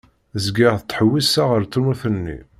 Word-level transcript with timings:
Zgiɣ 0.43 0.73
ttḥewwiseɣ 0.77 1.49
ar 1.55 1.63
tmurt-nni. 1.65 2.39